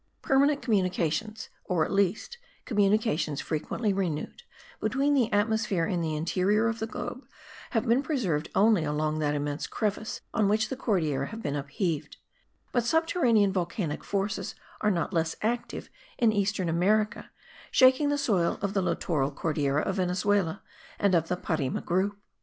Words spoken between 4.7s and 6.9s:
between the atmosphere and the interior of the